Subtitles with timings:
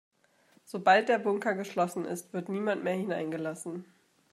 [0.65, 3.85] Sobald der Bunker geschlossen ist, wird niemand mehr hineingelassen.